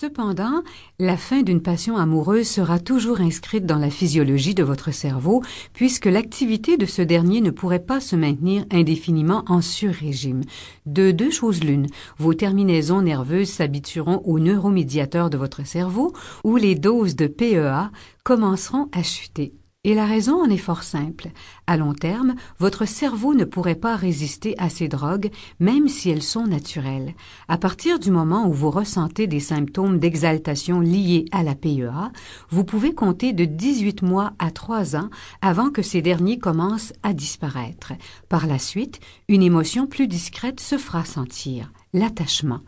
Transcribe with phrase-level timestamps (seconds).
[0.00, 0.62] Cependant,
[0.98, 5.42] la fin d'une passion amoureuse sera toujours inscrite dans la physiologie de votre cerveau,
[5.74, 10.40] puisque l'activité de ce dernier ne pourrait pas se maintenir indéfiniment en sur-régime.
[10.86, 11.86] De deux choses l'une,
[12.16, 16.14] vos terminaisons nerveuses s'habitueront aux neuromédiateurs de votre cerveau,
[16.44, 17.90] ou les doses de PEA
[18.24, 19.52] commenceront à chuter.
[19.82, 21.28] Et la raison en est fort simple.
[21.66, 26.22] À long terme, votre cerveau ne pourrait pas résister à ces drogues, même si elles
[26.22, 27.14] sont naturelles.
[27.48, 32.12] À partir du moment où vous ressentez des symptômes d'exaltation liés à la PEA,
[32.50, 35.08] vous pouvez compter de 18 mois à 3 ans
[35.40, 37.94] avant que ces derniers commencent à disparaître.
[38.28, 42.60] Par la suite, une émotion plus discrète se fera sentir l'attachement.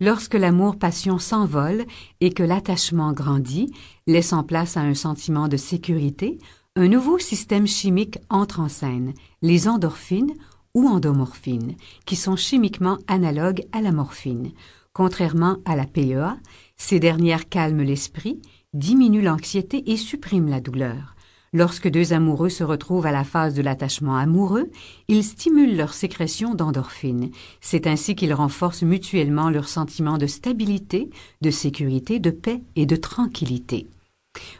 [0.00, 1.84] Lorsque l'amour-passion s'envole
[2.20, 3.72] et que l'attachement grandit,
[4.06, 6.38] laissant place à un sentiment de sécurité,
[6.76, 9.12] un nouveau système chimique entre en scène,
[9.42, 10.34] les endorphines
[10.74, 11.74] ou endomorphines,
[12.06, 14.52] qui sont chimiquement analogues à la morphine.
[14.92, 16.36] Contrairement à la PEA,
[16.76, 18.40] ces dernières calment l'esprit,
[18.72, 21.14] diminuent l'anxiété et suppriment la douleur.
[21.52, 24.70] Lorsque deux amoureux se retrouvent à la phase de l'attachement amoureux,
[25.08, 27.32] ils stimulent leur sécrétion d'endorphines.
[27.60, 32.94] C'est ainsi qu'ils renforcent mutuellement leur sentiment de stabilité, de sécurité, de paix et de
[32.94, 33.88] tranquillité.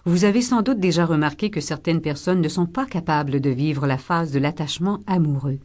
[0.07, 3.87] Vous avez sans doute déjà remarqué que certaines personnes ne sont pas capables de vivre
[3.87, 5.59] la phase de l'attachement amoureux.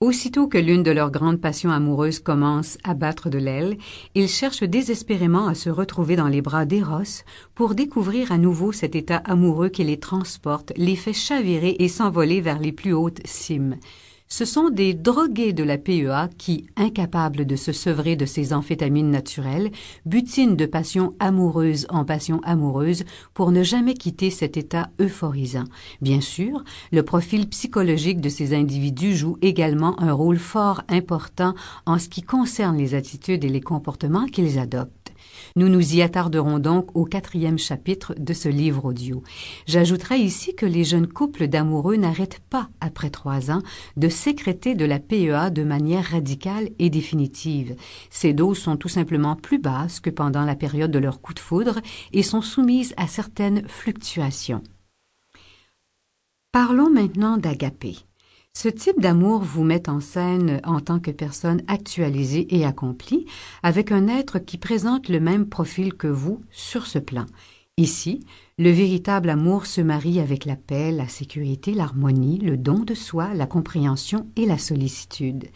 [0.00, 3.76] Aussitôt que l'une de leurs grandes passions amoureuses commence à battre de l'aile,
[4.14, 7.22] ils cherchent désespérément à se retrouver dans les bras d'Eros
[7.54, 12.40] pour découvrir à nouveau cet état amoureux qui les transporte, les fait chavirer et s'envoler
[12.40, 13.76] vers les plus hautes cimes.
[14.32, 19.10] Ce sont des drogués de la PEA qui, incapables de se sevrer de ces amphétamines
[19.10, 19.70] naturelles,
[20.06, 25.64] butinent de passion amoureuse en passion amoureuse pour ne jamais quitter cet état euphorisant.
[26.00, 31.98] Bien sûr, le profil psychologique de ces individus joue également un rôle fort important en
[31.98, 35.01] ce qui concerne les attitudes et les comportements qu'ils adoptent.
[35.56, 39.22] Nous nous y attarderons donc au quatrième chapitre de ce livre audio.
[39.66, 43.62] J'ajouterai ici que les jeunes couples d'amoureux n'arrêtent pas, après trois ans,
[43.96, 47.76] de sécréter de la PEA de manière radicale et définitive.
[48.10, 51.38] Ces doses sont tout simplement plus basses que pendant la période de leur coup de
[51.38, 51.80] foudre
[52.12, 54.62] et sont soumises à certaines fluctuations.
[56.52, 57.96] Parlons maintenant d'agapé.
[58.54, 63.26] Ce type d'amour vous met en scène en tant que personne actualisée et accomplie,
[63.62, 67.24] avec un être qui présente le même profil que vous sur ce plan.
[67.78, 68.20] Ici,
[68.58, 73.32] le véritable amour se marie avec la paix, la sécurité, l'harmonie, le don de soi,
[73.34, 75.46] la compréhension et la sollicitude.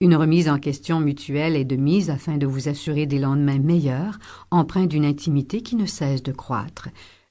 [0.00, 4.18] Une remise en question mutuelle est de mise afin de vous assurer des lendemains meilleurs,
[4.50, 6.88] empreints d'une intimité qui ne cesse de croître.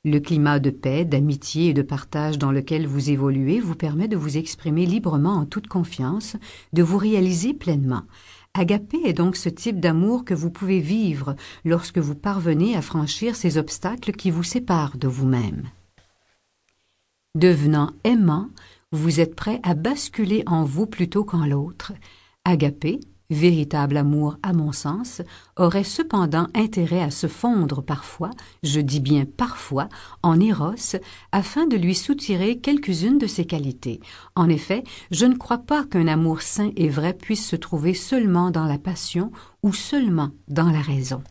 [0.09, 4.15] Le climat de paix, d'amitié et de partage dans lequel vous évoluez vous permet de
[4.15, 6.37] vous exprimer librement en toute confiance,
[6.71, 8.03] de vous réaliser pleinement.
[8.53, 11.35] Agapé est donc ce type d'amour que vous pouvez vivre
[11.65, 15.63] lorsque vous parvenez à franchir ces obstacles qui vous séparent de vous-même.
[17.35, 18.47] Devenant aimant,
[18.93, 21.91] vous êtes prêt à basculer en vous plutôt qu'en l'autre.
[22.45, 25.21] Agapé, véritable amour à mon sens,
[25.55, 28.31] aurait cependant intérêt à se fondre parfois,
[28.63, 29.89] je dis bien parfois,
[30.23, 30.97] en Éros,
[31.31, 33.99] afin de lui soutirer quelques-unes de ses qualités.
[34.35, 38.51] En effet, je ne crois pas qu'un amour sain et vrai puisse se trouver seulement
[38.51, 39.31] dans la passion
[39.63, 41.21] ou seulement dans la raison.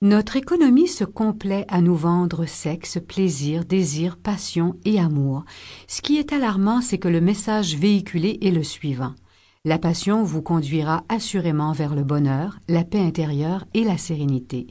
[0.00, 5.44] Notre économie se complaît à nous vendre sexe, plaisir, désir, passion et amour.
[5.88, 9.14] Ce qui est alarmant, c'est que le message véhiculé est le suivant.
[9.64, 14.68] La passion vous conduira assurément vers le bonheur, la paix intérieure et la sérénité.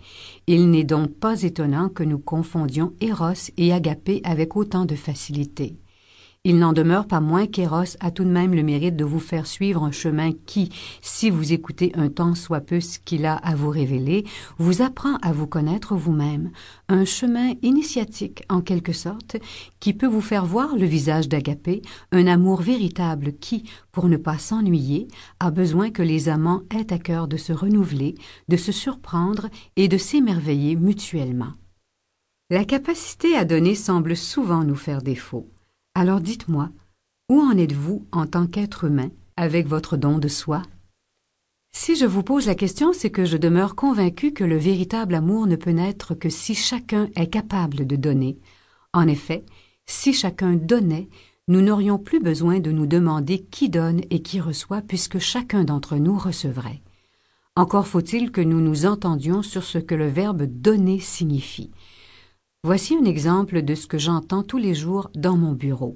[0.48, 5.78] Il n'est donc pas étonnant que nous confondions Eros et Agapé avec autant de facilité.
[6.50, 9.46] Il n'en demeure pas moins qu'Eros a tout de même le mérite de vous faire
[9.46, 10.70] suivre un chemin qui,
[11.02, 14.24] si vous écoutez un temps soit peu ce qu'il a à vous révéler,
[14.58, 16.52] vous apprend à vous connaître vous-même,
[16.88, 19.36] un chemin initiatique en quelque sorte,
[19.82, 21.82] qui peut vous faire voir le visage d'Agapé,
[22.14, 25.10] un amour véritable qui, pour ne pas s'ennuyer,
[25.42, 28.16] a besoin que les amants aient à cœur de se renouveler,
[28.48, 31.52] de se surprendre et de s'émerveiller mutuellement.
[32.50, 35.50] La capacité à donner semble souvent nous faire défaut.
[36.00, 36.70] Alors dites-moi,
[37.28, 40.62] où en êtes-vous en tant qu'être humain avec votre don de soi?
[41.72, 45.48] Si je vous pose la question, c'est que je demeure convaincu que le véritable amour
[45.48, 48.38] ne peut naître que si chacun est capable de donner.
[48.94, 49.44] En effet,
[49.88, 51.10] si chacun donnait,
[51.48, 55.96] nous n'aurions plus besoin de nous demander qui donne et qui reçoit puisque chacun d'entre
[55.96, 56.84] nous recevrait.
[57.56, 61.72] Encore faut-il que nous nous entendions sur ce que le verbe donner signifie.
[62.68, 65.96] Voici un exemple de ce que j'entends tous les jours dans mon bureau.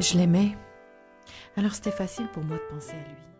[0.00, 0.56] Je l'aimais.
[1.56, 3.31] Alors c'était facile pour moi de penser à lui.